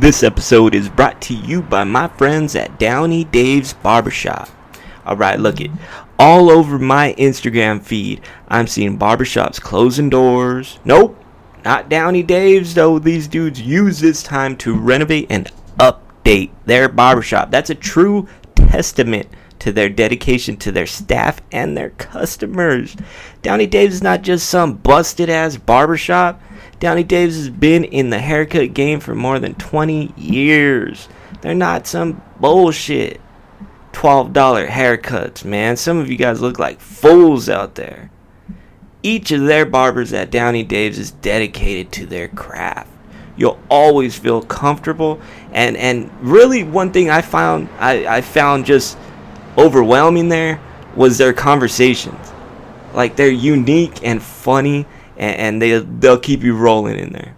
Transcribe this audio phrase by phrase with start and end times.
[0.00, 4.48] This episode is brought to you by my friends at Downey Dave's Barbershop.
[5.06, 5.70] Alright, look it.
[6.18, 10.78] All over my Instagram feed, I'm seeing barbershops closing doors.
[10.86, 11.22] Nope,
[11.66, 12.98] not Downey Dave's though.
[12.98, 17.50] These dudes use this time to renovate and update their barbershop.
[17.50, 19.28] That's a true testament
[19.58, 22.96] to their dedication to their staff and their customers.
[23.42, 26.40] Downey Dave's is not just some busted ass barbershop.
[26.80, 31.08] Downey Dave's has been in the haircut game for more than 20 years.
[31.42, 33.20] They're not some bullshit
[33.92, 35.76] $12 haircuts, man.
[35.76, 38.10] Some of you guys look like fools out there.
[39.02, 42.90] Each of their barbers at Downey Dave's is dedicated to their craft.
[43.36, 45.20] You'll always feel comfortable
[45.52, 48.98] and and really one thing I found I, I found just
[49.56, 50.60] overwhelming there
[50.94, 52.32] was their conversations.
[52.92, 54.86] Like they're unique and funny
[55.20, 57.36] and, and they they'll keep you rolling in there.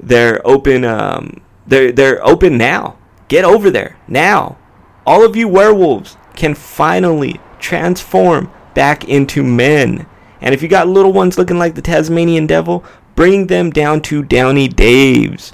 [0.00, 0.84] They're open.
[0.84, 2.96] Um, they're they're open now.
[3.28, 4.56] Get over there now.
[5.06, 10.06] All of you werewolves can finally transform back into men.
[10.40, 14.22] And if you got little ones looking like the Tasmanian devil, bring them down to
[14.22, 15.52] Downey Dave's.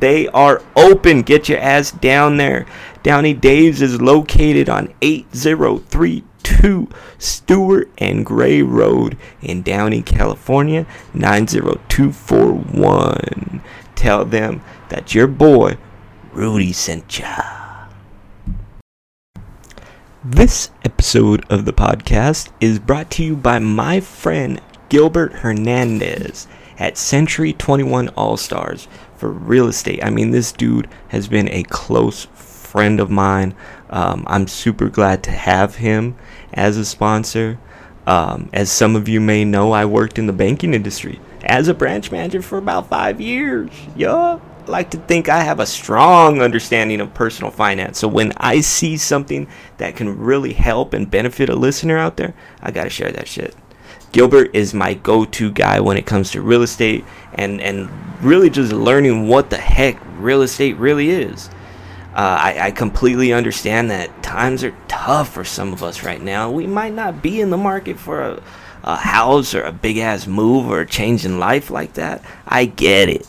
[0.00, 1.22] They are open.
[1.22, 2.66] Get your ass down there.
[3.02, 6.22] Downey Dave's is located on 8032
[7.18, 13.60] Stewart and Gray Road in Downey, California, 90241.
[13.94, 15.76] Tell them that your boy
[16.32, 17.42] Rudy sent ya.
[20.24, 26.46] This episode of the podcast is brought to you by my friend Gilbert Hernandez
[26.78, 28.86] at Century 21 All Stars
[29.16, 30.04] for real estate.
[30.04, 33.54] I mean, this dude has been a close friend of mine.
[33.88, 36.16] Um, I'm super glad to have him
[36.56, 37.58] as a sponsor.
[38.06, 41.74] Um, as some of you may know, I worked in the banking industry as a
[41.74, 43.70] branch manager for about five years.
[43.96, 44.38] Yeah.
[44.66, 47.98] I like to think I have a strong understanding of personal finance.
[47.98, 49.46] So when I see something
[49.78, 53.28] that can really help and benefit a listener out there, I got to share that
[53.28, 53.54] shit.
[54.12, 57.04] Gilbert is my go-to guy when it comes to real estate
[57.34, 57.90] and and
[58.22, 61.50] really just learning what the heck real estate really is.
[62.16, 66.50] Uh, I, I completely understand that times are tough for some of us right now.
[66.50, 68.42] We might not be in the market for a,
[68.84, 72.24] a house or a big ass move or a change in life like that.
[72.48, 73.28] I get it.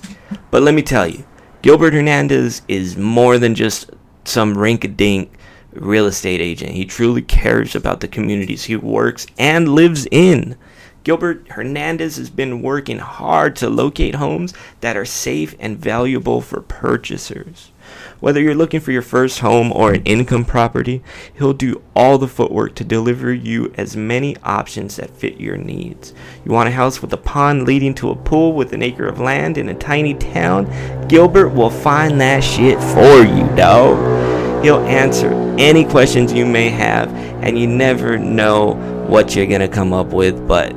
[0.51, 1.25] But let me tell you,
[1.61, 3.89] Gilbert Hernandez is more than just
[4.23, 5.33] some rink dink
[5.73, 6.71] real estate agent.
[6.71, 10.55] He truly cares about the communities he works and lives in.
[11.03, 16.61] Gilbert Hernandez has been working hard to locate homes that are safe and valuable for
[16.61, 17.73] purchasers.
[18.19, 21.03] Whether you're looking for your first home or an income property,
[21.37, 26.13] he'll do all the footwork to deliver you as many options that fit your needs.
[26.43, 29.19] You want a house with a pond leading to a pool with an acre of
[29.19, 30.65] land in a tiny town?
[31.07, 34.63] Gilbert will find that shit for you, dog.
[34.63, 37.13] He'll answer any questions you may have,
[37.43, 38.73] and you never know
[39.07, 40.75] what you're gonna come up with, but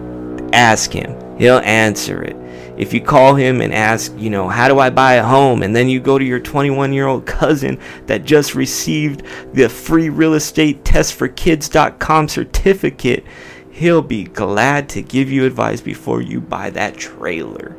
[0.52, 1.16] ask him.
[1.38, 2.36] He'll answer it.
[2.76, 5.62] If you call him and ask, you know, how do I buy a home?
[5.62, 9.22] And then you go to your 21 year old cousin that just received
[9.53, 13.25] the free real estate test for kids.com certificate,
[13.70, 17.76] he'll be glad to give you advice before you buy that trailer.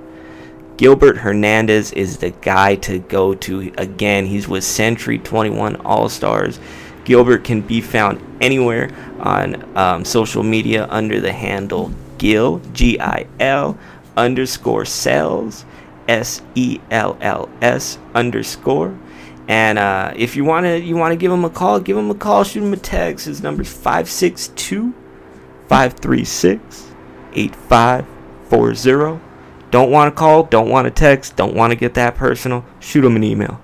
[0.77, 3.71] Gilbert Hernandez is the guy to go to.
[3.77, 6.59] Again, he's with Century 21 All Stars.
[7.03, 13.25] Gilbert can be found anywhere on um, social media under the handle Gil, G I
[13.39, 13.77] L,
[14.17, 15.65] underscore sells,
[16.07, 18.97] S E L L S underscore.
[19.47, 22.09] And uh, if you want to you want to give him a call, give him
[22.09, 23.25] a call, shoot him a text.
[23.25, 24.93] His number's 562
[25.67, 26.93] 536
[27.33, 29.21] 8540.
[29.71, 33.05] Don't want to call, don't want to text, don't want to get that personal, shoot
[33.05, 33.61] him an email.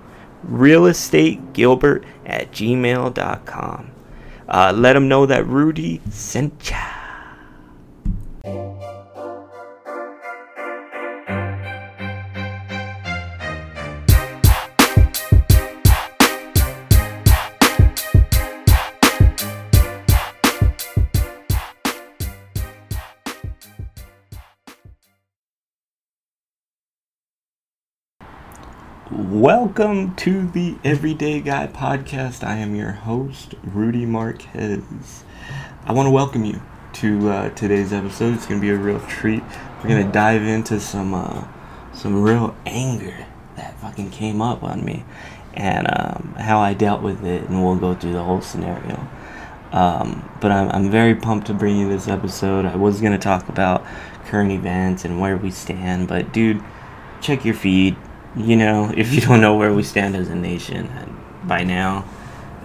[0.49, 3.91] Realestategilbert at gmail.com.
[4.47, 6.96] Uh, let him know that Rudy sent ya.
[29.47, 32.45] Welcome to the Everyday Guy podcast.
[32.45, 35.23] I am your host, Rudy Marquez.
[35.85, 36.61] I want to welcome you
[36.95, 38.33] to uh, today's episode.
[38.33, 39.41] It's going to be a real treat.
[39.77, 41.47] We're going to dive into some uh,
[41.93, 45.05] some real anger that fucking came up on me
[45.53, 49.07] and um, how I dealt with it, and we'll go through the whole scenario.
[49.71, 52.65] Um, but I'm, I'm very pumped to bring you this episode.
[52.65, 53.85] I was going to talk about
[54.25, 56.61] current events and where we stand, but dude,
[57.21, 57.95] check your feed
[58.37, 60.89] you know, if you don't know where we stand as a nation
[61.43, 62.05] by now,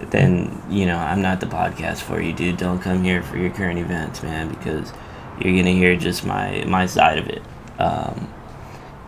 [0.09, 2.57] then you know I'm not the podcast for you, dude.
[2.57, 4.91] Don't come here for your current events, man, because
[5.39, 7.41] you're gonna hear just my my side of it.
[7.79, 8.33] Um,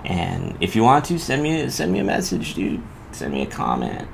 [0.05, 2.81] and if you want to send me send me a message, dude.
[3.11, 4.07] Send me a comment.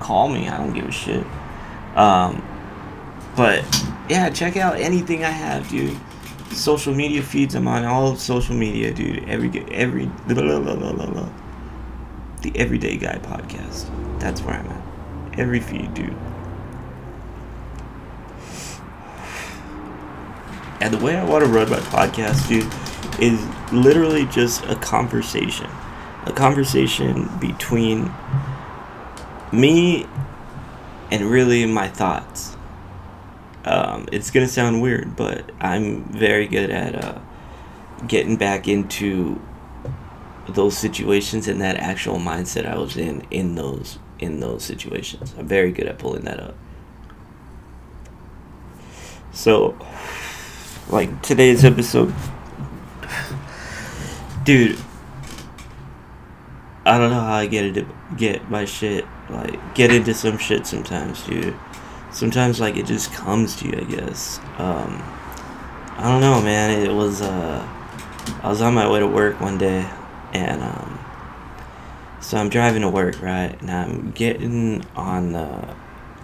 [0.00, 0.48] Call me.
[0.48, 1.24] I don't give a shit.
[1.94, 2.42] Um,
[3.36, 3.64] but
[4.08, 5.96] yeah, check out anything I have, dude.
[6.50, 7.54] Social media feeds.
[7.54, 9.28] I'm on all social media, dude.
[9.28, 11.28] Every every blah, blah, blah,
[12.42, 13.88] the Everyday Guy podcast.
[14.18, 15.38] That's where I'm at.
[15.38, 16.16] Every feed, dude.
[20.80, 22.66] And the way I want to run my podcast, dude,
[23.22, 23.40] is
[23.72, 25.70] literally just a conversation.
[26.26, 28.12] A conversation between
[29.52, 30.06] me
[31.12, 32.56] and really my thoughts.
[33.64, 37.20] Um, it's gonna sound weird, but I'm very good at uh,
[38.08, 39.40] getting back into
[40.54, 45.34] those situations and that actual mindset I was in in those in those situations.
[45.38, 46.54] I'm very good at pulling that up.
[49.32, 49.76] So,
[50.88, 52.14] like today's episode,
[54.44, 54.78] dude.
[56.84, 60.66] I don't know how I get it get my shit like get into some shit
[60.66, 61.56] sometimes, dude.
[62.10, 64.38] Sometimes like it just comes to you, I guess.
[64.58, 65.02] Um,
[65.96, 66.82] I don't know, man.
[66.82, 67.66] It was uh,
[68.42, 69.88] I was on my way to work one day,
[70.32, 70.98] and um,
[72.20, 73.60] so I'm driving to work, right?
[73.60, 75.74] And I'm getting on the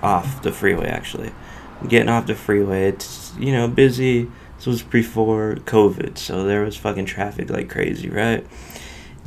[0.03, 1.33] off the freeway actually.
[1.81, 2.89] I'm getting off the freeway.
[2.89, 4.31] It's you know busy.
[4.57, 8.45] This was before COVID, so there was fucking traffic like crazy, right?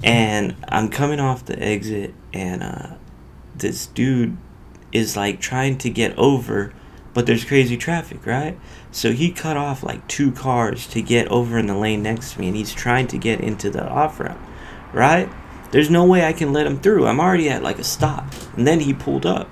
[0.04, 2.96] And I'm coming off the exit, and uh,
[3.56, 4.36] this dude
[4.92, 6.74] is like trying to get over,
[7.14, 8.60] but there's crazy traffic, right?
[8.92, 12.42] So he cut off like two cars to get over in the lane next to
[12.42, 14.40] me, and he's trying to get into the off ramp,
[14.94, 15.30] right?
[15.72, 17.08] There's no way I can let him through.
[17.08, 18.26] I'm already at like a stop.
[18.56, 19.50] And then he pulled up.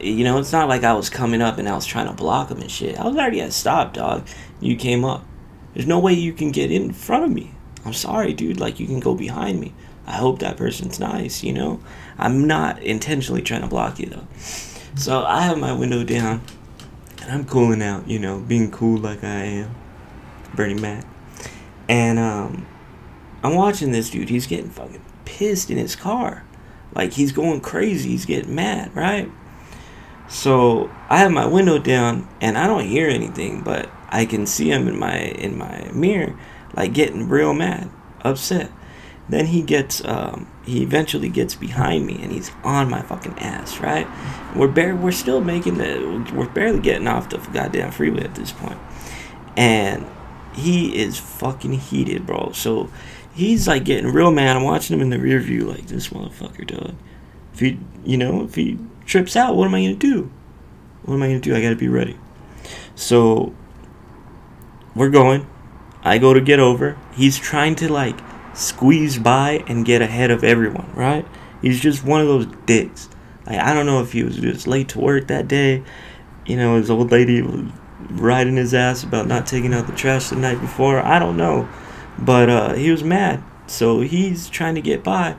[0.00, 2.50] You know, it's not like I was coming up and I was trying to block
[2.50, 2.98] him and shit.
[2.98, 4.26] I was already at a stop, dog.
[4.60, 5.24] You came up.
[5.74, 7.52] There's no way you can get in front of me.
[7.84, 8.58] I'm sorry, dude.
[8.58, 9.74] Like, you can go behind me.
[10.06, 11.80] I hope that person's nice, you know?
[12.16, 14.26] I'm not intentionally trying to block you, though.
[14.96, 16.42] So I have my window down
[17.22, 19.74] and I'm cooling out, you know, being cool like I am.
[20.54, 21.04] Bernie Mac.
[21.88, 22.66] And, um,
[23.46, 24.28] I'm watching this dude.
[24.28, 26.44] He's getting fucking pissed in his car.
[26.96, 28.10] Like he's going crazy.
[28.10, 29.30] He's getting mad, right?
[30.28, 34.72] So I have my window down and I don't hear anything, but I can see
[34.72, 36.36] him in my in my mirror,
[36.74, 37.88] like getting real mad,
[38.22, 38.72] upset.
[39.28, 43.78] Then he gets um, he eventually gets behind me and he's on my fucking ass,
[43.78, 44.08] right?
[44.56, 48.50] We're bare we're still making the we're barely getting off the goddamn freeway at this
[48.50, 48.78] point.
[49.56, 50.04] And
[50.56, 52.50] he is fucking heated, bro.
[52.52, 52.90] So
[53.36, 54.56] he's like getting real mad.
[54.56, 56.94] I'm watching him in the rear view, like this motherfucker, dog.
[57.52, 60.30] If he, you know, if he trips out, what am I gonna do?
[61.04, 61.54] What am I gonna do?
[61.54, 62.18] I gotta be ready.
[62.94, 63.54] So
[64.94, 65.46] we're going.
[66.02, 66.98] I go to get over.
[67.14, 68.18] He's trying to like
[68.54, 71.26] squeeze by and get ahead of everyone, right?
[71.60, 73.08] He's just one of those dicks.
[73.46, 75.82] Like I don't know if he was just late to work that day.
[76.46, 77.70] You know, his old lady was
[78.08, 81.00] riding his ass about not taking out the trash the night before.
[81.00, 81.68] I don't know.
[82.18, 83.42] But uh, he was mad.
[83.66, 85.36] So he's trying to get by.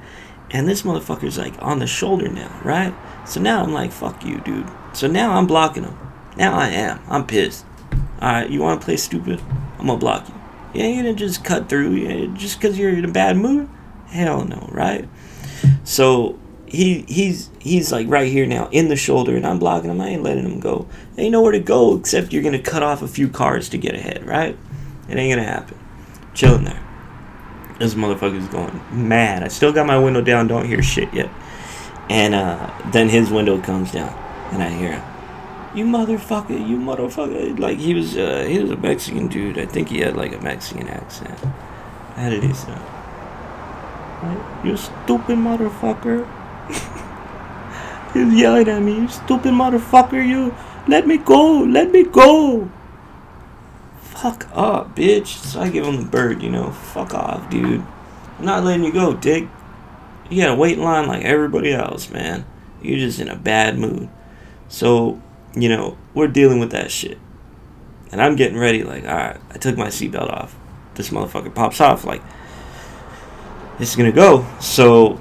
[0.51, 2.94] And this motherfucker's like on the shoulder now, right?
[3.27, 4.69] So now I'm like, fuck you, dude.
[4.94, 5.97] So now I'm blocking him.
[6.37, 7.01] Now I am.
[7.07, 7.66] I'm pissed.
[8.21, 9.42] Alright, you wanna play stupid?
[9.78, 10.33] I'm gonna block you.
[10.73, 13.69] You ain't gonna just cut through just because you're in a bad mood?
[14.07, 15.07] Hell no, right?
[15.83, 19.99] So he he's he's like right here now in the shoulder and I'm blocking him.
[19.99, 20.87] I ain't letting him go.
[21.18, 24.25] Ain't nowhere to go except you're gonna cut off a few cars to get ahead,
[24.25, 24.57] right?
[25.09, 25.78] It ain't gonna happen
[26.37, 26.83] chilling there.
[27.79, 29.44] This motherfucker's going mad.
[29.44, 31.29] I still got my window down, don't hear shit yet.
[32.09, 34.13] And uh, then his window comes down,
[34.51, 35.03] and I hear him.
[35.75, 37.59] You motherfucker, you motherfucker.
[37.59, 39.57] Like he was, uh, he was a Mexican dude.
[39.57, 41.37] I think he had like a Mexican accent.
[42.15, 42.81] How did he sound?
[44.63, 46.25] You stupid motherfucker.
[48.13, 48.95] he was yelling at me.
[48.95, 50.25] You stupid motherfucker.
[50.25, 50.56] You
[50.87, 51.59] let me go.
[51.59, 52.71] Let me go
[54.18, 55.28] fuck up, bitch.
[55.28, 56.71] So I give him the bird, you know.
[56.71, 57.86] Fuck off, dude.
[58.40, 59.47] I'm not letting you go, dick.
[60.30, 62.45] You gotta wait in line like everybody else, man.
[62.81, 64.09] You're just in a bad mood.
[64.69, 65.21] So,
[65.56, 67.18] you know, we're dealing with that shit.
[68.12, 70.56] And I'm getting ready, like, alright, I took my seatbelt off.
[70.95, 72.21] This motherfucker pops off, like,
[73.80, 74.45] it's gonna go.
[74.59, 75.19] So,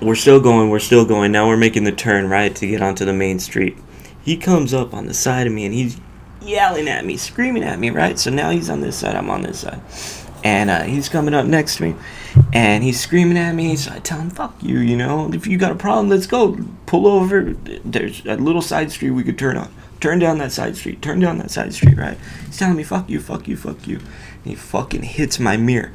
[0.00, 1.32] we're still going, we're still going.
[1.32, 3.76] Now we're making the turn, right, to get onto the main street.
[4.22, 5.98] He comes up on the side of me and he's
[6.48, 8.18] yelling at me, screaming at me, right?
[8.18, 9.80] So now he's on this side, I'm on this side.
[10.44, 11.94] and uh, he's coming up next to me,
[12.52, 13.76] and he's screaming at me.
[13.76, 15.30] So I tell him, "Fuck you," you know.
[15.32, 16.56] If you got a problem, let's go.
[16.86, 17.54] Pull over.
[17.84, 19.72] There's a little side street we could turn on.
[20.00, 21.02] Turn down that side street.
[21.02, 22.16] Turn down that side street, right?
[22.46, 25.92] He's telling me, "Fuck you, fuck you, fuck you." And he fucking hits my mirror.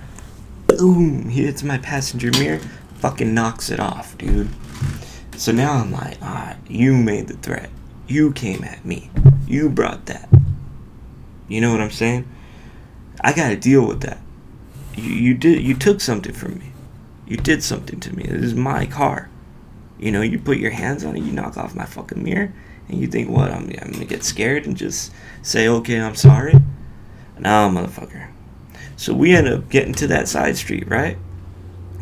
[0.67, 1.29] Boom!
[1.29, 2.59] He hits my passenger mirror.
[2.95, 4.49] Fucking knocks it off, dude.
[5.37, 7.69] So now I'm like, ah, you made the threat.
[8.07, 9.09] You came at me.
[9.47, 10.29] You brought that.
[11.47, 12.27] You know what I'm saying?
[13.21, 14.19] I gotta deal with that.
[14.95, 16.71] You, you did you took something from me.
[17.27, 18.23] You did something to me.
[18.23, 19.29] This is my car.
[19.99, 22.53] You know, you put your hands on it, you knock off my fucking mirror,
[22.89, 23.51] and you think what?
[23.51, 26.53] I'm, I'm gonna get scared and just say, okay, I'm sorry?
[27.39, 28.29] No, motherfucker.
[28.95, 31.17] So we end up getting to that side street, right?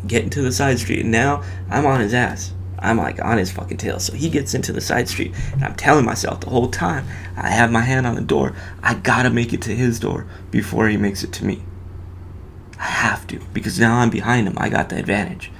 [0.06, 2.52] Getting to the side street, and now I'm on his ass.
[2.82, 4.00] I'm like on his fucking tail.
[4.00, 7.48] So he gets into the side street, and I'm telling myself the whole time, I
[7.48, 8.54] have my hand on the door.
[8.82, 11.62] I gotta make it to his door before he makes it to me.
[12.78, 14.54] I have to, because now I'm behind him.
[14.58, 15.50] I got the advantage.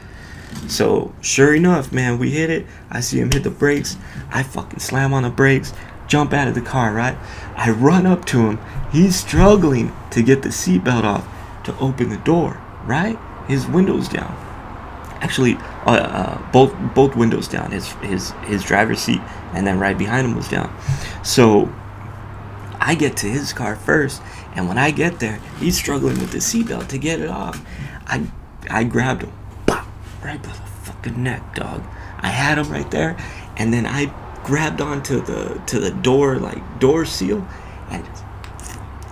[0.66, 2.66] So, sure enough, man, we hit it.
[2.90, 3.96] I see him hit the brakes.
[4.30, 5.72] I fucking slam on the brakes,
[6.08, 7.16] jump out of the car, right?
[7.56, 8.58] I run up to him.
[8.90, 11.26] He's struggling to get the seatbelt off
[11.64, 13.18] to open the door, right?
[13.46, 14.36] His window's down
[15.22, 17.70] actually uh, uh, both both windows down.
[17.70, 19.20] His his his driver's seat
[19.52, 20.74] and then right behind him was down.
[21.24, 21.72] So
[22.80, 24.22] I get to his car first,
[24.54, 27.64] and when I get there, he's struggling with the seatbelt to get it off.
[28.06, 28.26] I
[28.70, 29.32] I grabbed him,
[29.66, 29.86] pop,
[30.24, 31.82] right by the fucking neck, dog.
[32.18, 33.16] I had him right there,
[33.56, 34.12] and then I
[34.44, 37.46] grabbed onto the to the door like door seal
[37.90, 38.06] and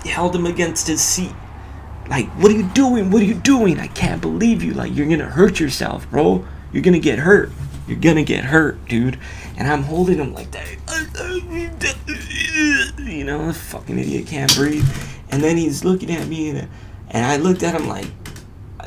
[0.05, 1.35] held him against his seat
[2.11, 3.11] like, what are you doing?
[3.11, 3.79] What are you doing?
[3.79, 4.75] I can't believe you.
[4.75, 6.45] Like, you're gonna hurt yourself, bro.
[6.73, 7.51] You're gonna get hurt.
[7.87, 9.19] You're gonna get hurt, dude.
[9.57, 10.67] And I'm holding him like that.
[12.99, 14.89] You know, the fucking idiot can't breathe.
[15.31, 16.69] And then he's looking at me, and,
[17.09, 18.07] and I looked at him like,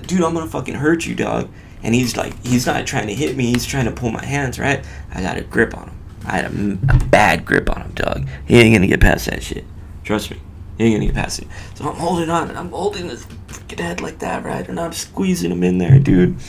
[0.07, 1.49] dude, I'm gonna fucking hurt you, dog.
[1.83, 3.47] And he's like, he's not trying to hit me.
[3.47, 4.85] He's trying to pull my hands, right?
[5.13, 5.97] I got a grip on him.
[6.25, 8.27] I had a, a bad grip on him, dog.
[8.45, 9.65] He ain't gonna get past that shit.
[10.03, 10.39] Trust me.
[10.77, 11.47] He ain't gonna get past it.
[11.75, 14.67] So I'm holding on and I'm holding his freaking head like that, right?
[14.67, 16.39] And I'm squeezing him in there, dude.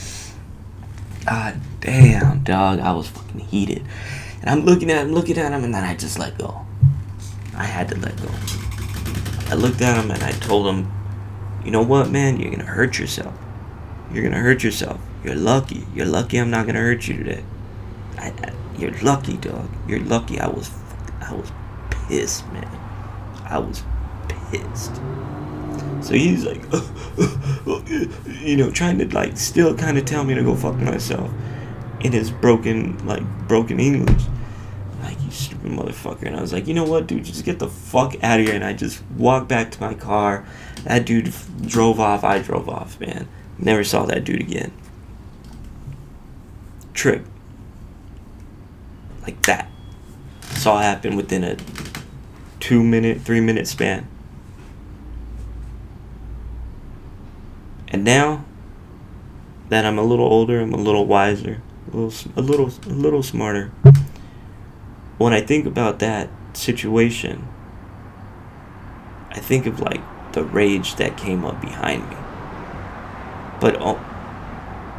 [1.25, 2.79] God damn, dog.
[2.79, 3.83] I was fucking heated.
[4.41, 6.65] And I'm looking at him, looking at him, and then I just let go.
[7.55, 8.29] I had to let go.
[9.47, 10.91] I looked at him and I told him,
[11.63, 12.39] you know what, man?
[12.39, 13.33] You're gonna hurt yourself.
[14.11, 14.99] You're gonna hurt yourself.
[15.23, 15.87] You're lucky.
[15.95, 17.43] You're lucky I'm not gonna hurt you today.
[18.17, 19.69] I, I, you're lucky, dog.
[19.87, 20.39] You're lucky.
[20.39, 20.69] I was,
[21.21, 21.51] I was
[21.89, 22.69] pissed, man.
[23.45, 23.83] I was
[24.27, 25.01] pissed.
[26.01, 26.61] So he's like,
[28.41, 31.31] you know, trying to like still kind of tell me to go fuck myself
[32.05, 34.21] in his broken, like, broken English.
[35.01, 36.23] Like, you stupid motherfucker.
[36.23, 38.55] And I was like, you know what, dude, just get the fuck out of here.
[38.55, 40.45] And I just walked back to my car.
[40.83, 42.23] That dude drove off.
[42.23, 43.27] I drove off, man.
[43.57, 44.71] Never saw that dude again.
[46.93, 47.25] Trip.
[49.23, 49.69] Like that.
[50.41, 51.57] Saw happen within a
[52.59, 54.07] two minute, three minute span.
[57.95, 58.43] And now
[59.69, 61.61] that I'm a little older, I'm a little wiser,
[61.93, 63.71] a little, a little, a little smarter.
[65.17, 67.47] When I think about that situation,
[69.31, 70.01] I think of like
[70.33, 72.17] the rage that came up behind me.
[73.61, 74.05] But o-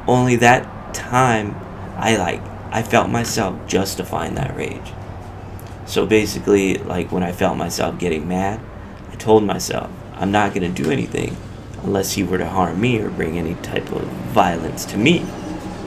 [0.08, 1.54] only that time,
[1.98, 2.40] I like
[2.72, 4.94] I felt myself justifying that rage.
[5.84, 8.58] So basically, like when I felt myself getting mad,
[9.12, 11.36] I told myself, I'm not gonna do anything
[11.86, 14.02] unless he were to harm me or bring any type of
[14.32, 15.24] violence to me,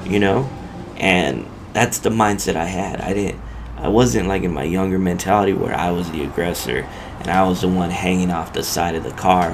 [0.06, 0.50] you know?
[0.98, 3.02] And that's the mindset I had.
[3.02, 3.42] I didn't
[3.82, 6.80] I wasn't like in my younger mentality where I was the aggressor
[7.20, 9.54] and I was the one hanging off the side of the car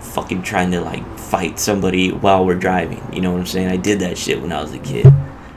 [0.00, 3.02] fucking trying to like fight somebody while we're driving.
[3.12, 3.68] You know what I'm saying?
[3.68, 5.06] I did that shit when I was a kid.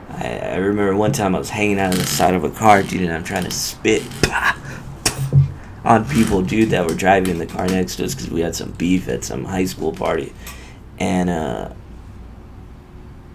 [0.09, 2.81] I, I remember one time I was hanging out on the side of a car,
[2.81, 4.01] dude, and I'm trying to spit
[5.83, 8.55] on people, dude, that were driving in the car next to us because we had
[8.55, 10.33] some beef at some high school party,
[10.99, 11.73] and uh,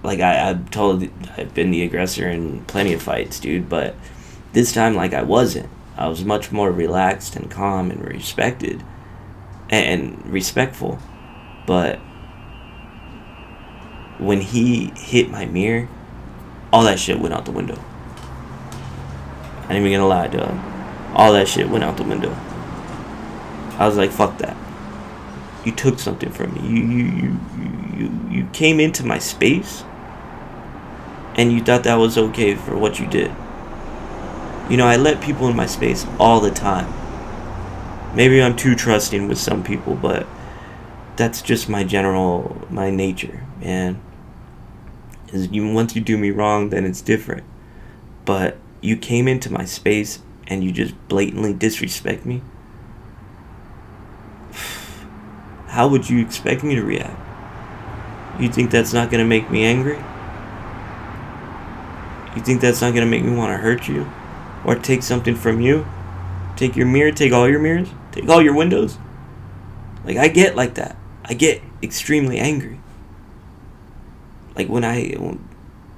[0.02, 3.94] like I, I've told, I've been the aggressor in plenty of fights, dude, but
[4.52, 5.68] this time, like I wasn't.
[5.96, 8.82] I was much more relaxed and calm and respected,
[9.68, 10.98] and respectful,
[11.66, 11.98] but
[14.18, 15.88] when he hit my mirror,
[16.72, 17.82] all that shit went out the window.
[19.68, 20.75] I ain't even gonna lie, dog
[21.16, 22.36] all that shit went out the window.
[23.78, 24.56] I was like, fuck that.
[25.64, 26.60] You took something from me.
[26.60, 27.04] You you
[27.56, 29.82] you you you came into my space
[31.34, 33.34] and you thought that was okay for what you did.
[34.68, 36.92] You know, I let people in my space all the time.
[38.14, 40.26] Maybe I'm too trusting with some people, but
[41.16, 44.00] that's just my general my nature, man.
[45.32, 47.44] Is you once you do me wrong, then it's different.
[48.26, 52.42] But you came into my space and you just blatantly disrespect me.
[55.68, 57.20] How would you expect me to react?
[58.40, 59.98] You think that's not gonna make me angry?
[62.34, 64.10] You think that's not gonna make me want to hurt you?
[64.64, 65.86] Or take something from you?
[66.56, 68.98] Take your mirror, take all your mirrors, take all your windows?
[70.04, 70.96] Like, I get like that.
[71.24, 72.80] I get extremely angry.
[74.54, 75.14] Like, when I.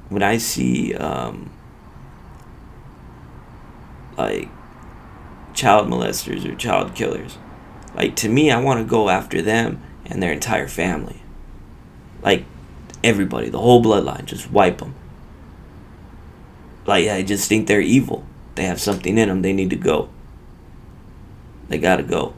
[0.08, 1.50] When I see, um,
[4.18, 4.48] like,
[5.54, 7.38] child molesters or child killers,
[7.94, 11.22] like, to me, I want to go after them and their entire family.
[12.22, 12.44] Like,
[13.02, 14.94] everybody, the whole bloodline, just wipe them.
[16.84, 18.24] Like, I just think they're evil.
[18.54, 20.08] They have something in them, they need to go.
[21.68, 22.34] They gotta go.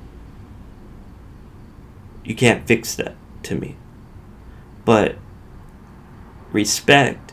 [2.25, 3.77] You can't fix that to me.
[4.85, 5.17] But
[6.53, 7.33] respect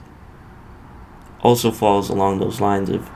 [1.41, 3.09] also falls along those lines of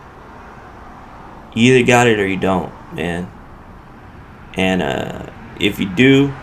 [1.53, 3.31] you either got it or you don't, man.
[4.55, 5.29] And uh,
[5.59, 6.33] if you do,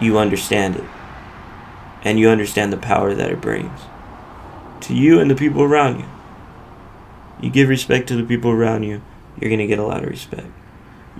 [0.00, 0.84] you understand it.
[2.04, 3.80] And you understand the power that it brings
[4.82, 6.06] to you and the people around you.
[7.40, 9.02] You give respect to the people around you,
[9.40, 10.46] you're gonna get a lot of respect.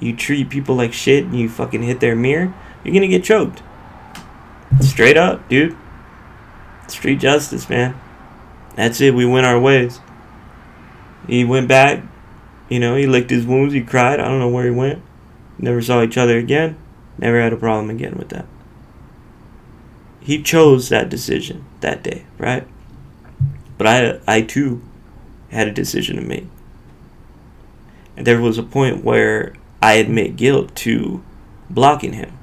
[0.00, 2.52] You treat people like shit and you fucking hit their mirror,
[2.85, 3.62] you're gonna get choked.
[4.81, 5.76] Straight up, dude.
[6.88, 7.99] Street justice, man.
[8.75, 9.14] That's it.
[9.14, 10.00] We went our ways.
[11.26, 12.02] He went back.
[12.73, 13.75] You know, he licked his wounds.
[13.75, 14.19] He cried.
[14.19, 15.02] I don't know where he went.
[15.59, 16.79] Never saw each other again.
[17.19, 18.47] Never had a problem again with that.
[20.21, 22.67] He chose that decision that day, right?
[23.76, 24.81] But I, I too,
[25.50, 26.47] had a decision to make.
[28.17, 29.52] And there was a point where
[29.83, 31.23] I admit guilt to
[31.69, 32.38] blocking him.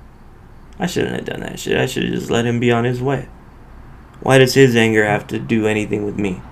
[0.77, 1.75] I shouldn't have done that shit.
[1.75, 3.27] I should have just let him be on his way.
[4.19, 6.43] Why does his anger have to do anything with me?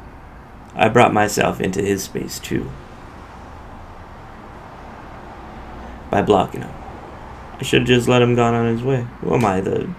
[0.73, 2.71] I brought myself into his space too.
[6.09, 6.73] By blocking him.
[7.59, 9.07] I should have just let him gone on his way.
[9.21, 9.89] Who am I, the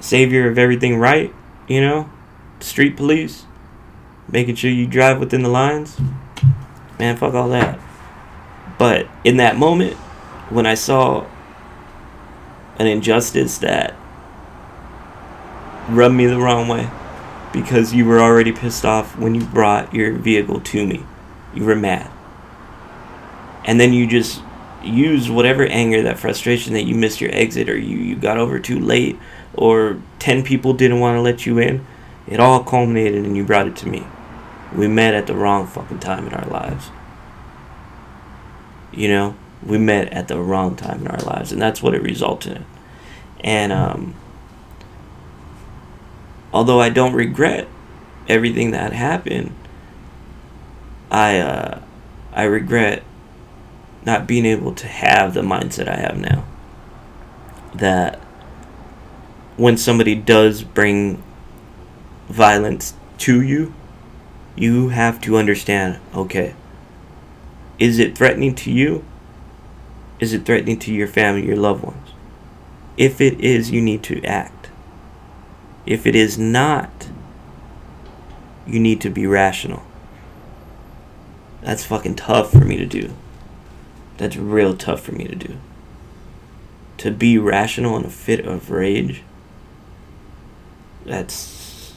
[0.00, 1.34] savior of everything right?
[1.66, 2.10] You know?
[2.60, 3.44] Street police?
[4.30, 5.98] Making sure you drive within the lines?
[6.98, 7.78] Man, fuck all that.
[8.78, 9.94] But in that moment,
[10.50, 11.26] when I saw
[12.78, 13.94] an injustice that
[15.88, 16.88] rubbed me the wrong way
[17.52, 21.04] because you were already pissed off when you brought your vehicle to me.
[21.54, 22.10] You were mad.
[23.64, 24.42] And then you just
[24.82, 28.58] use whatever anger, that frustration that you missed your exit or you, you got over
[28.58, 29.18] too late
[29.54, 31.84] or 10 people didn't want to let you in.
[32.26, 34.06] It all culminated and you brought it to me.
[34.74, 36.90] We met at the wrong fucking time in our lives.
[38.92, 39.36] You know?
[39.64, 42.64] we met at the wrong time in our lives, and that's what it resulted in.
[43.40, 44.14] And um,
[46.52, 47.68] although I don't regret
[48.28, 49.54] everything that happened,
[51.10, 51.80] I uh,
[52.32, 53.02] I regret
[54.08, 56.42] not being able to have the mindset I have now.
[57.74, 58.18] That
[59.58, 61.22] when somebody does bring
[62.30, 63.74] violence to you,
[64.56, 66.54] you have to understand okay,
[67.78, 69.04] is it threatening to you?
[70.20, 72.08] Is it threatening to your family, your loved ones?
[72.96, 74.70] If it is, you need to act.
[75.84, 77.08] If it is not,
[78.66, 79.82] you need to be rational.
[81.60, 83.12] That's fucking tough for me to do.
[84.18, 85.58] That's real tough for me to do.
[86.98, 89.22] To be rational in a fit of rage,
[91.04, 91.94] that's.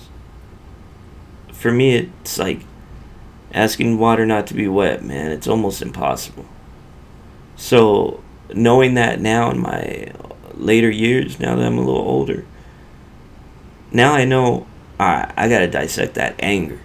[1.52, 2.62] For me, it's like
[3.54, 5.32] asking water not to be wet, man.
[5.32, 6.46] It's almost impossible.
[7.56, 10.12] So knowing that now in my
[10.54, 12.46] later years, now that I'm a little older,
[13.92, 14.66] now I know
[15.00, 16.80] alright, I gotta dissect that anger.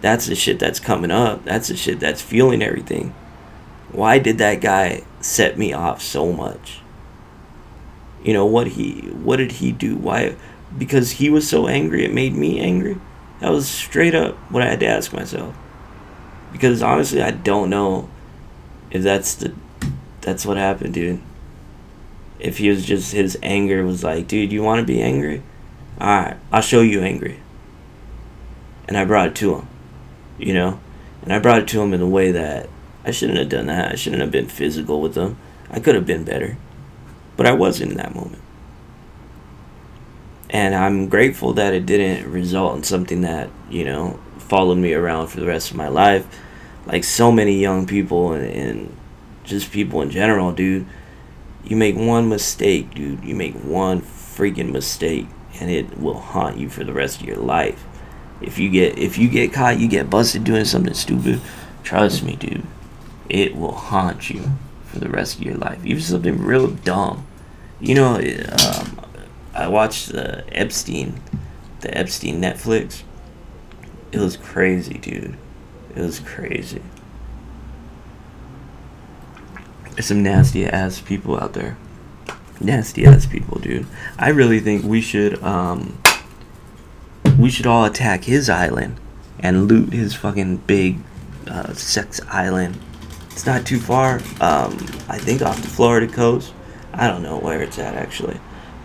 [0.00, 1.44] That's the shit that's coming up.
[1.44, 3.14] That's the shit that's fueling everything.
[3.92, 6.80] Why did that guy set me off so much?
[8.24, 9.96] You know what he what did he do?
[9.96, 10.36] Why
[10.78, 12.98] because he was so angry it made me angry?
[13.40, 15.54] That was straight up what I had to ask myself.
[16.52, 18.08] Because honestly I don't know
[18.90, 19.52] if that's the
[20.22, 21.20] that's what happened, dude.
[22.38, 25.42] If he was just his anger was like, dude, you want to be angry?
[26.00, 27.40] All right, I'll show you angry.
[28.88, 29.68] And I brought it to him,
[30.38, 30.80] you know,
[31.22, 32.68] and I brought it to him in a way that
[33.04, 33.92] I shouldn't have done that.
[33.92, 35.38] I shouldn't have been physical with them.
[35.70, 36.56] I could have been better,
[37.36, 38.42] but I wasn't in that moment.
[40.50, 45.28] And I'm grateful that it didn't result in something that you know followed me around
[45.28, 46.26] for the rest of my life
[46.86, 48.96] like so many young people and, and
[49.44, 50.86] just people in general, dude.
[51.64, 53.24] You make one mistake, dude.
[53.24, 55.26] You make one freaking mistake,
[55.60, 57.84] and it will haunt you for the rest of your life.
[58.40, 61.40] If you get if you get caught, you get busted doing something stupid.
[61.84, 62.66] Trust me, dude.
[63.32, 64.42] It will haunt you
[64.84, 65.84] for the rest of your life.
[65.86, 67.26] Even something real dumb.
[67.80, 69.00] You know, um,
[69.54, 71.18] I watched the Epstein,
[71.80, 73.04] the Epstein Netflix.
[74.12, 75.38] It was crazy, dude.
[75.96, 76.82] It was crazy.
[79.92, 81.78] There's some nasty ass people out there.
[82.60, 83.86] Nasty ass people, dude.
[84.18, 85.96] I really think we should um
[87.38, 89.00] we should all attack his island
[89.38, 90.98] and loot his fucking big
[91.46, 92.78] uh, sex island.
[93.32, 94.16] It's not too far.
[94.40, 94.72] Um,
[95.08, 96.52] I think off the Florida coast.
[96.92, 98.38] I don't know where it's at actually,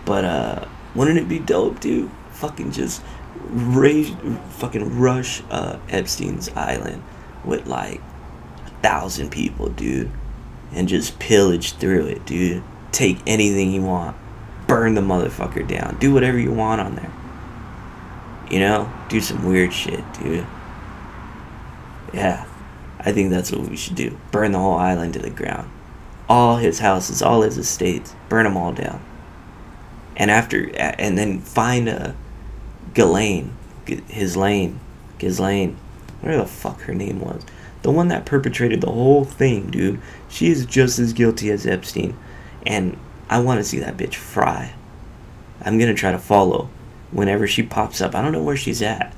[0.04, 2.10] but uh, wouldn't it be dope, dude?
[2.32, 3.02] Fucking just
[3.50, 4.10] raise,
[4.52, 7.02] fucking rush uh, Epstein's island
[7.44, 8.00] with like
[8.66, 10.10] a thousand people, dude,
[10.72, 12.62] and just pillage through it, dude.
[12.92, 14.16] Take anything you want,
[14.66, 17.12] burn the motherfucker down, do whatever you want on there.
[18.50, 20.46] You know, do some weird shit, dude.
[22.14, 22.46] Yeah,
[23.00, 24.18] I think that's what we should do.
[24.30, 25.70] Burn the whole island to the ground.
[26.28, 29.02] All his houses, all his estates, burn them all down.
[30.16, 32.14] And after, and then find a
[32.94, 33.56] Ghislaine,
[34.08, 34.80] his lane,
[35.18, 35.76] Ghislaine,
[36.20, 37.44] whatever the fuck her name was.
[37.82, 40.00] The one that perpetrated the whole thing, dude.
[40.28, 42.18] She is just as guilty as Epstein.
[42.66, 42.98] And
[43.30, 44.74] I want to see that bitch fry.
[45.62, 46.68] I'm going to try to follow
[47.12, 48.14] whenever she pops up.
[48.14, 49.14] I don't know where she's at.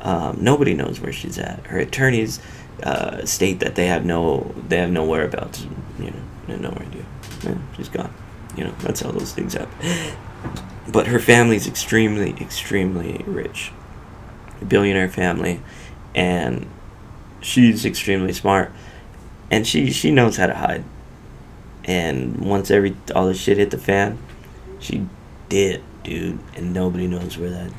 [0.00, 1.66] Um, nobody knows where she's at.
[1.66, 2.40] Her attorneys
[2.82, 5.66] uh, state that they have no they have no whereabouts.
[5.98, 6.12] You
[6.48, 7.04] know, no idea.
[7.44, 8.12] Yeah, she's gone.
[8.56, 10.16] You know, that's how those things happen.
[10.90, 13.72] But her family's extremely, extremely rich,
[14.66, 15.60] billionaire family,
[16.14, 16.68] and
[17.40, 18.72] she's extremely smart,
[19.50, 20.84] and she she knows how to hide.
[21.84, 24.18] And once every all the shit hit the fan,
[24.78, 25.06] she
[25.48, 27.72] did dude, and nobody knows where that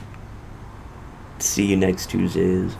[1.43, 2.75] see you next Tuesday is.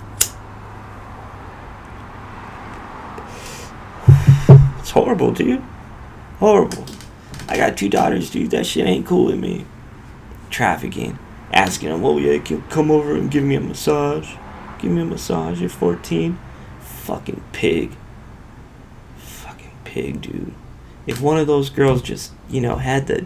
[4.91, 5.63] It's horrible, dude.
[6.39, 6.85] Horrible.
[7.47, 8.51] I got two daughters, dude.
[8.51, 9.65] That shit ain't cool with me.
[10.49, 11.17] Trafficking.
[11.53, 14.35] Asking them, oh yeah, can come over and give me a massage.
[14.79, 15.61] Give me a massage.
[15.61, 16.37] You're 14.
[16.81, 17.93] Fucking pig.
[19.15, 20.53] Fucking pig, dude.
[21.07, 23.25] If one of those girls just, you know, had the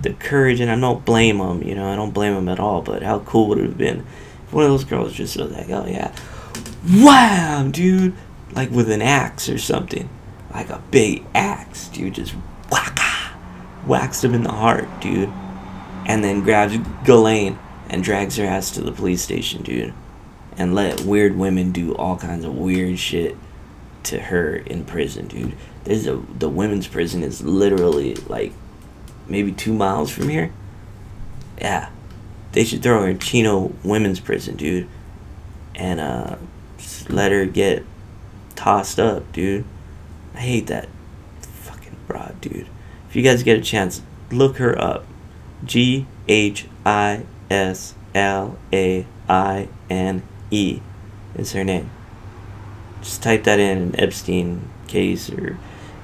[0.00, 2.80] the courage, and I don't blame them, you know, I don't blame them at all,
[2.80, 4.06] but how cool would it have been
[4.46, 6.14] if one of those girls just was like, oh yeah,
[6.90, 8.14] wow, dude,
[8.52, 10.08] like with an axe or something,
[10.54, 12.34] like a big axe, dude, just
[12.70, 13.32] whacka,
[13.86, 15.30] whacks him in the heart, dude,
[16.06, 17.58] and then grabs Ghislaine
[17.90, 19.92] and drags her ass to the police station, dude,
[20.56, 23.36] and let weird women do all kinds of weird shit
[24.04, 25.54] to her in prison, dude.
[25.84, 28.52] There's a the women's prison is literally like
[29.26, 30.52] maybe two miles from here.
[31.58, 31.90] Yeah,
[32.52, 34.88] they should throw her in Chino Women's Prison, dude,
[35.74, 36.36] and uh,
[37.08, 37.84] let her get
[38.54, 39.64] tossed up, dude.
[40.34, 40.88] I hate that
[41.40, 42.68] fucking broad, dude.
[43.08, 45.04] If you guys get a chance, look her up.
[45.64, 50.80] G H I S L A I N E
[51.36, 51.90] is her name.
[53.00, 55.58] Just type that in Epstein case or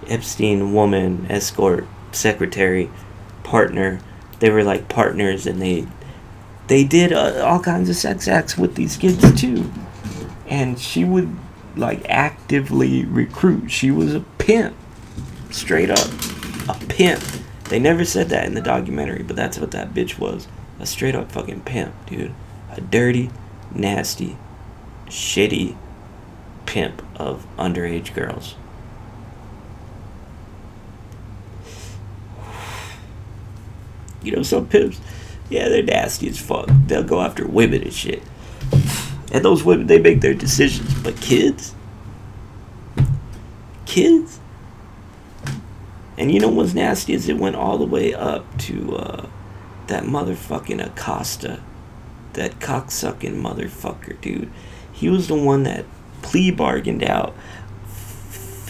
[0.07, 2.91] Epstein woman escort secretary
[3.43, 4.01] partner.
[4.39, 5.87] They were like partners, and they
[6.69, 9.71] they did uh, all kinds of sex acts with these kids too.
[10.47, 11.37] And she would
[11.81, 13.71] like actively recruit.
[13.71, 14.77] She was a pimp,
[15.51, 16.09] straight up,
[16.69, 17.23] a pimp.
[17.69, 20.47] They never said that in the documentary, but that's what that bitch was.
[20.79, 22.35] A straight up fucking pimp, dude.
[22.71, 23.31] A dirty,
[23.75, 24.37] nasty,
[25.07, 25.77] shitty
[26.67, 28.55] pimp of underage girls.
[34.23, 35.01] You know, some pimps,
[35.49, 36.69] yeah, they're nasty as fuck.
[36.87, 38.23] They'll go after women and shit.
[39.31, 40.93] And those women, they make their decisions.
[41.03, 41.75] But kids?
[43.87, 44.41] Kids?
[46.19, 49.27] And you know what's nasty is it went all the way up to uh,
[49.87, 51.63] that motherfucking Acosta.
[52.35, 54.51] That cocksucking motherfucker, dude.
[54.93, 55.85] He was the one that
[56.23, 57.35] plea bargained out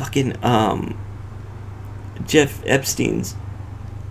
[0.01, 0.99] fucking um
[2.27, 3.35] Jeff Epstein's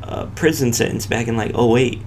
[0.04, 2.02] uh, prison sentence back in like 08.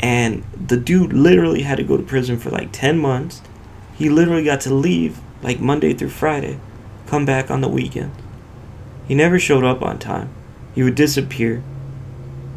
[0.00, 3.42] And the dude literally had to go to prison for like 10 months.
[3.96, 6.58] He literally got to leave like Monday through Friday,
[7.06, 8.12] come back on the weekend.
[9.06, 10.30] He never showed up on time.
[10.74, 11.62] He would disappear.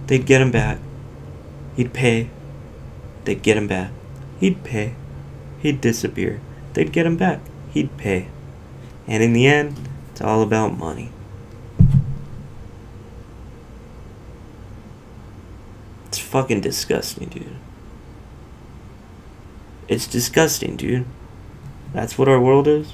[0.07, 0.79] They'd get him back.
[1.75, 2.29] He'd pay.
[3.25, 3.91] They'd get him back.
[4.39, 4.95] He'd pay.
[5.59, 6.41] He'd disappear.
[6.73, 7.41] They'd get him back.
[7.71, 8.27] He'd pay.
[9.07, 9.79] And in the end,
[10.11, 11.11] it's all about money.
[16.29, 17.55] Fucking disgusting, dude.
[19.87, 21.05] It's disgusting, dude.
[21.91, 22.93] That's what our world is.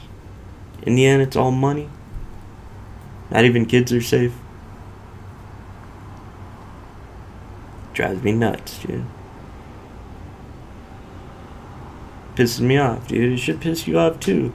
[0.84, 1.89] In the end, it's all money.
[3.30, 4.34] Not even kids are safe.
[7.93, 9.06] Drives me nuts, dude.
[12.36, 13.34] Pisses me off, dude.
[13.34, 14.54] It should piss you off too.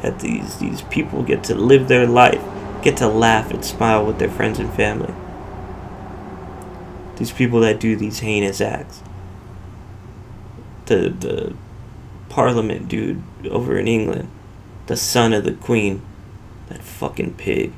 [0.00, 2.42] That these these people get to live their life,
[2.82, 5.14] get to laugh and smile with their friends and family.
[7.16, 9.02] These people that do these heinous acts.
[10.86, 11.54] The the
[12.28, 14.30] parliament dude over in England,
[14.86, 16.02] the son of the queen,
[16.68, 17.72] that fucking pig.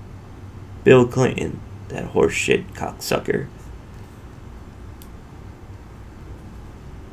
[0.84, 3.48] Bill Clinton, that horseshit cocksucker.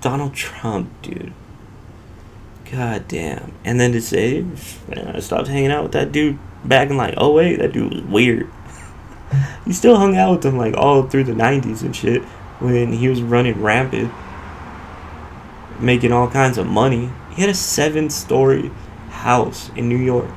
[0.01, 1.33] Donald Trump, dude.
[2.71, 3.53] God damn.
[3.65, 4.45] And then to say,
[4.95, 8.03] I stopped hanging out with that dude back in like, oh wait, that dude was
[8.03, 8.49] weird.
[9.65, 12.23] he still hung out with him like all through the 90s and shit
[12.59, 14.11] when he was running rampant,
[15.79, 17.09] making all kinds of money.
[17.31, 18.71] He had a seven story
[19.09, 20.29] house in New York.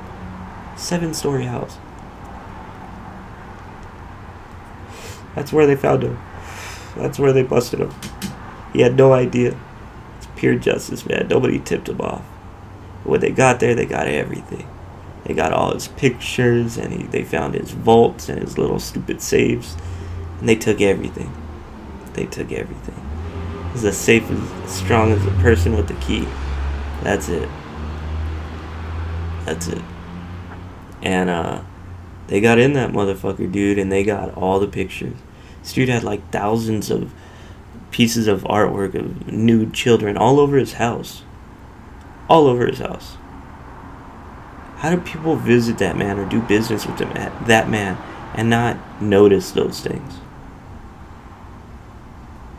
[0.77, 1.77] Seven story house.
[5.35, 6.19] That's where they found him.
[6.95, 7.91] That's where they busted him.
[8.71, 9.57] He had no idea.
[10.17, 11.27] It's pure justice, man.
[11.27, 12.21] Nobody tipped him off.
[13.03, 14.67] When they got there, they got everything.
[15.25, 19.21] They got all his pictures, and he, they found his vaults and his little stupid
[19.21, 19.77] safes,
[20.39, 21.33] and they took everything.
[22.13, 22.99] They took everything.
[23.71, 26.27] He's as safe as strong as a person with the key.
[27.01, 27.49] That's it.
[29.45, 29.81] That's it.
[31.01, 31.61] And uh,
[32.27, 35.15] they got in that motherfucker, dude, and they got all the pictures.
[35.61, 37.13] This dude had like thousands of
[37.91, 41.23] pieces of artwork of nude children all over his house.
[42.29, 43.17] All over his house.
[44.83, 47.97] How do people visit that man or do business with that man
[48.35, 50.15] and not notice those things?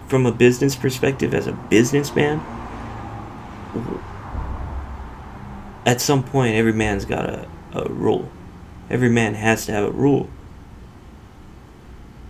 [0.08, 2.40] From a business perspective, as a businessman,
[5.84, 8.30] at some point, every man's got a, a rule.
[8.88, 10.30] Every man has to have a rule.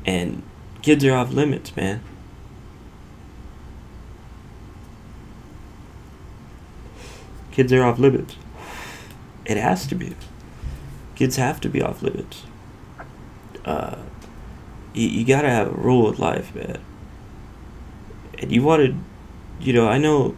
[0.04, 0.42] And
[0.82, 2.02] kids are off limits, man.
[7.52, 8.34] Kids are off limits.
[9.44, 10.14] It has to be.
[11.14, 12.42] Kids have to be off limits.
[13.64, 13.96] Uh,
[14.92, 16.80] you, you gotta have a rule of life, man.
[18.38, 18.96] And you wanted,
[19.60, 20.36] you know, I know,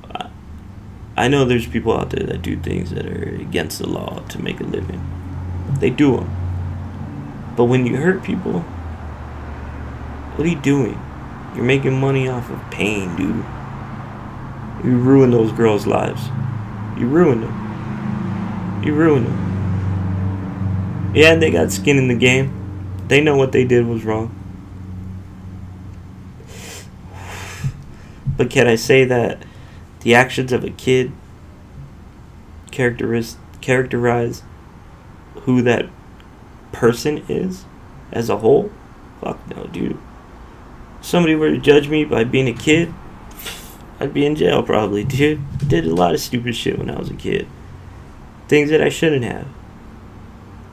[1.16, 4.42] I know there's people out there that do things that are against the law to
[4.42, 5.00] make a living.
[5.78, 6.30] They do them.
[7.56, 8.60] But when you hurt people,
[10.36, 11.00] what are you doing?
[11.54, 13.44] You're making money off of pain, dude.
[14.84, 16.28] You ruin those girls' lives.
[16.98, 17.65] You ruin them.
[18.86, 21.12] You ruined them.
[21.12, 22.52] Yeah, they got skin in the game.
[23.08, 24.32] They know what they did was wrong.
[28.36, 29.44] But can I say that
[30.02, 31.10] the actions of a kid
[32.70, 34.44] characterize characterize
[35.40, 35.86] who that
[36.70, 37.64] person is
[38.12, 38.70] as a whole?
[39.20, 39.98] Fuck no, dude.
[41.00, 42.94] somebody were to judge me by being a kid,
[43.98, 45.40] I'd be in jail probably, dude.
[45.66, 47.48] Did a lot of stupid shit when I was a kid.
[48.48, 49.48] Things that I shouldn't have.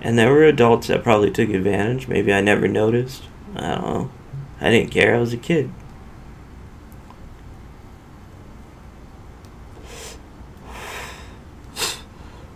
[0.01, 2.07] And there were adults that probably took advantage.
[2.07, 3.23] Maybe I never noticed.
[3.55, 4.11] I don't know.
[4.59, 5.15] I didn't care.
[5.15, 5.71] I was a kid.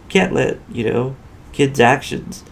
[0.10, 1.15] Can't let, you know,
[1.51, 2.43] kids' actions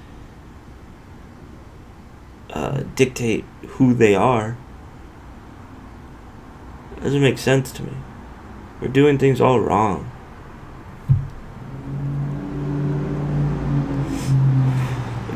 [2.51, 4.57] uh, dictate who they are.
[7.01, 7.93] Doesn't make sense to me.
[8.81, 10.11] We're doing things all wrong.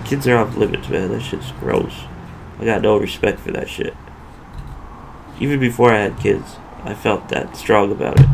[0.09, 1.11] Kids are off limits, man.
[1.11, 1.93] That shit's gross.
[2.59, 3.95] I got no respect for that shit.
[5.39, 8.25] Even before I had kids, I felt that strong about it.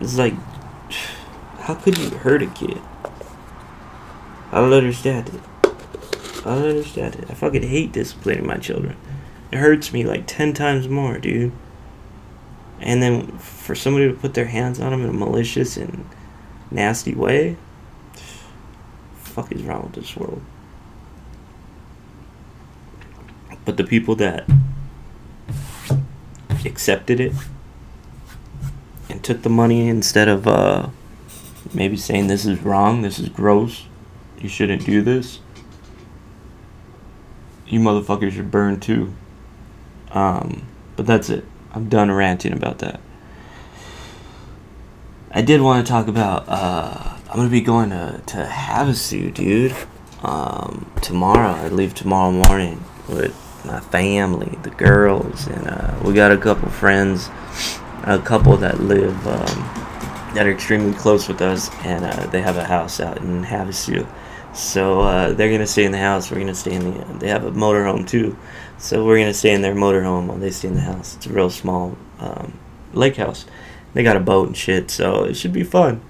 [0.00, 0.32] It's like,
[1.58, 2.80] how could you hurt a kid?
[4.50, 5.40] I don't understand it.
[6.44, 7.30] I don't understand it.
[7.30, 8.96] I fucking hate disciplining my children.
[9.52, 11.52] It hurts me like ten times more, dude.
[12.80, 16.08] And then for somebody to put their hands on them in a malicious and
[16.70, 17.56] nasty way,
[19.32, 20.42] fuck is wrong with this world?
[23.64, 24.48] But the people that
[26.64, 27.32] accepted it
[29.08, 30.88] and took the money instead of uh,
[31.72, 33.86] maybe saying this is wrong, this is gross,
[34.38, 35.40] you shouldn't do this,
[37.66, 39.14] you motherfuckers are burned too.
[40.10, 40.66] Um,
[40.96, 41.44] but that's it.
[41.72, 43.00] I'm done ranting about that.
[45.30, 46.44] I did want to talk about.
[46.46, 49.74] Uh, I'm gonna be going to to Havasu, dude,
[50.22, 51.52] um, tomorrow.
[51.52, 56.68] I leave tomorrow morning with my family, the girls, and uh, we got a couple
[56.68, 57.30] friends,
[58.02, 62.58] a couple that live um, that are extremely close with us, and uh, they have
[62.58, 64.06] a house out in Havasu.
[64.52, 66.30] So uh, they're gonna stay in the house.
[66.30, 67.18] We're gonna stay in the.
[67.18, 68.36] They have a motorhome too,
[68.76, 71.16] so we're gonna stay in their motorhome while they stay in the house.
[71.16, 72.58] It's a real small um,
[72.92, 73.46] lake house.
[73.94, 76.02] They got a boat and shit, so it should be fun.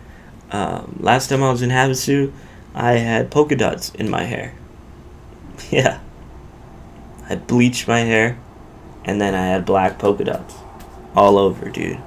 [0.53, 2.31] Um, last time I was in Havasu,
[2.75, 4.55] I had polka dots in my hair.
[5.71, 6.01] Yeah.
[7.29, 8.39] I bleached my hair,
[9.05, 10.55] and then I had black polka dots
[11.15, 11.99] all over, dude.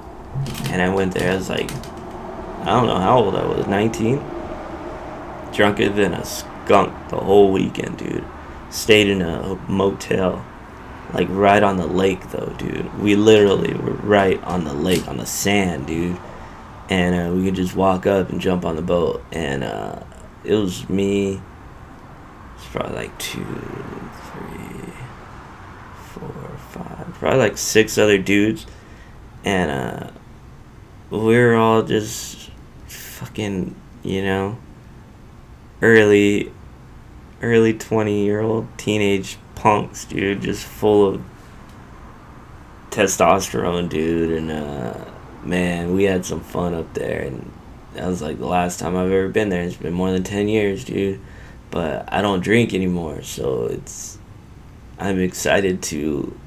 [0.68, 1.32] And I went there.
[1.32, 4.22] I was like, I don't know how old I was, 19.
[5.52, 8.24] Drunker than a skunk the whole weekend, dude.
[8.70, 10.44] Stayed in a motel,
[11.12, 12.92] like right on the lake, though, dude.
[13.00, 16.18] We literally were right on the lake, on the sand, dude.
[16.88, 19.24] And uh, we could just walk up and jump on the boat.
[19.32, 20.00] And uh,
[20.44, 21.40] it was me.
[22.56, 24.92] It's probably like two, three,
[26.12, 28.66] four, five, probably like six other dudes,
[29.44, 30.10] and uh,
[31.10, 32.50] we were all just
[32.86, 34.58] fucking, you know,
[35.82, 36.50] early,
[37.42, 41.22] early twenty year old teenage punks, dude, just full of
[42.90, 45.04] testosterone, dude, and uh,
[45.46, 47.50] man, we had some fun up there, and
[47.94, 49.62] that was like the last time I've ever been there.
[49.62, 51.20] It's been more than ten years, dude.
[51.70, 54.18] But I don't drink anymore, so it's
[54.98, 56.38] I'm excited to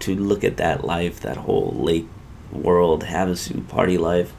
[0.00, 2.06] to look at that life, that whole lake
[2.52, 4.32] world Havasu party life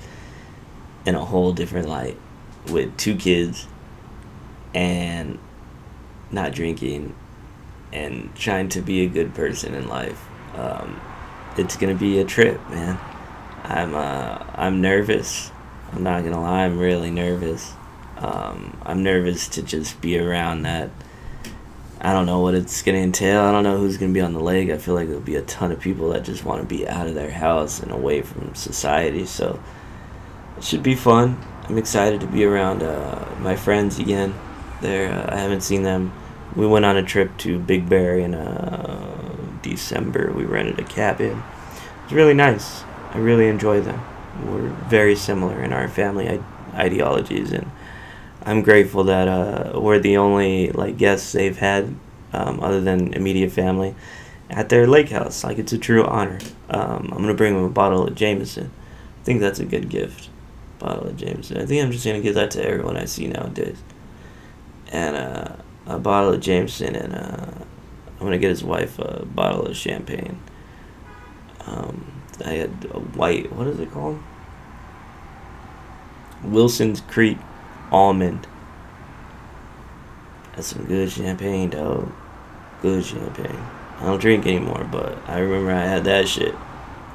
[1.05, 2.17] in a whole different light
[2.67, 3.67] with two kids
[4.73, 5.39] and
[6.31, 7.15] not drinking
[7.91, 10.27] and trying to be a good person in life.
[10.55, 10.99] Um,
[11.57, 12.97] it's gonna be a trip, man.
[13.63, 15.51] I'm uh, I'm nervous.
[15.91, 17.73] I'm not gonna lie, I'm really nervous.
[18.17, 20.89] Um, I'm nervous to just be around that.
[22.01, 23.41] I don't know what it's gonna entail.
[23.41, 24.69] I don't know who's gonna be on the lake.
[24.69, 27.07] I feel like there'll be a ton of people that just want to be out
[27.07, 29.25] of their house and away from society.
[29.25, 29.59] So
[30.57, 31.37] it should be fun.
[31.67, 34.33] I'm excited to be around uh, my friends again.
[34.81, 36.13] There, uh, I haven't seen them.
[36.55, 40.31] We went on a trip to Big Bear in uh, December.
[40.31, 41.37] We rented a cabin.
[41.37, 42.83] It was really nice.
[43.11, 44.01] I really enjoy them.
[44.45, 46.41] We're very similar in our family
[46.73, 47.69] ideologies, and
[48.43, 51.95] I'm grateful that uh, we're the only like guests they've had,
[52.33, 53.95] um, other than immediate family,
[54.49, 55.43] at their lake house.
[55.43, 56.39] Like it's a true honor.
[56.69, 58.71] Um, I'm gonna bring them a bottle of Jameson.
[59.21, 60.29] I think that's a good gift.
[60.77, 61.57] Bottle of Jameson.
[61.57, 63.81] I think I'm just gonna give that to everyone I see nowadays.
[64.91, 65.55] And uh,
[65.87, 67.51] a bottle of Jameson, and uh,
[68.19, 70.39] I'm gonna get his wife a bottle of champagne.
[71.65, 73.51] Um, I had a white.
[73.53, 74.21] What is it called?
[76.43, 77.37] Wilson's Creek
[77.91, 78.47] almond.
[80.55, 82.11] That's some good champagne, dog.
[82.81, 83.59] Good champagne.
[83.99, 86.55] I don't drink anymore, but I remember I had that shit.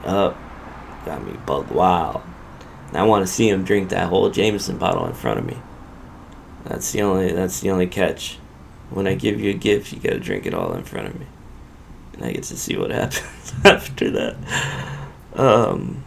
[0.04, 0.36] Up,
[1.06, 2.22] got me bug wild.
[2.88, 5.56] And I want to see him drink that whole Jameson bottle in front of me.
[6.64, 7.32] That's the only.
[7.32, 8.38] That's the only catch.
[8.90, 11.26] When I give you a gift, you gotta drink it all in front of me,
[12.14, 14.90] and I get to see what happens after that.
[15.34, 16.04] Um,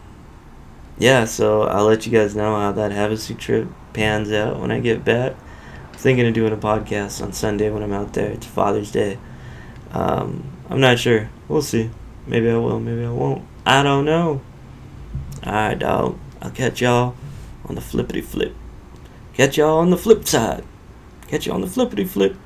[0.98, 4.80] yeah, so I'll let you guys know how that Havasu trip pans out when I
[4.80, 5.34] get back.
[5.88, 8.30] I'm thinking of doing a podcast on Sunday when I'm out there.
[8.30, 9.18] It's Father's Day.
[9.92, 11.30] Um, I'm not sure.
[11.48, 11.90] We'll see.
[12.26, 13.46] Maybe I will, maybe I won't.
[13.64, 14.40] I don't know.
[15.46, 16.18] Alright, dog.
[16.42, 17.14] I'll catch y'all
[17.64, 18.54] on the flippity flip.
[19.34, 20.64] Catch y'all on the flip side.
[21.28, 22.36] Catch you on the flippity flip.